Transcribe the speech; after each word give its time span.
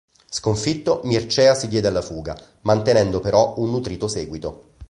Sconfitto, 0.31 1.01
Mircea 1.03 1.53
si 1.53 1.67
diede 1.67 1.87
alla 1.89 2.01
fuga, 2.01 2.35
mantenendo 2.61 3.19
però 3.19 3.53
un 3.57 3.69
nutrito 3.69 4.07
seguito. 4.07 4.69